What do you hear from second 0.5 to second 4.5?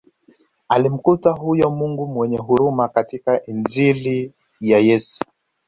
Alimkuta huyo Mungu mwenye huruma katika Injili